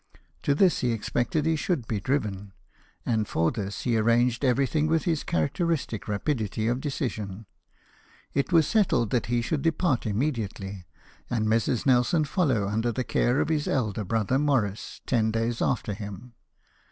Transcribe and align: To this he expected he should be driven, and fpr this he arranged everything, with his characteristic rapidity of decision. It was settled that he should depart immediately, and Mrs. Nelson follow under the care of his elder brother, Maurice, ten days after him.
To 0.41 0.55
this 0.55 0.79
he 0.79 0.93
expected 0.93 1.45
he 1.45 1.55
should 1.55 1.85
be 1.87 1.99
driven, 1.99 2.53
and 3.05 3.27
fpr 3.27 3.53
this 3.53 3.83
he 3.83 3.97
arranged 3.97 4.43
everything, 4.43 4.87
with 4.87 5.03
his 5.03 5.23
characteristic 5.23 6.07
rapidity 6.07 6.65
of 6.67 6.81
decision. 6.81 7.45
It 8.33 8.51
was 8.51 8.65
settled 8.65 9.11
that 9.11 9.27
he 9.27 9.43
should 9.43 9.61
depart 9.61 10.07
immediately, 10.07 10.87
and 11.29 11.45
Mrs. 11.45 11.85
Nelson 11.85 12.23
follow 12.25 12.67
under 12.67 12.91
the 12.91 13.03
care 13.03 13.39
of 13.41 13.49
his 13.49 13.67
elder 13.67 14.03
brother, 14.03 14.39
Maurice, 14.39 15.01
ten 15.05 15.29
days 15.29 15.61
after 15.61 15.93
him. 15.93 16.33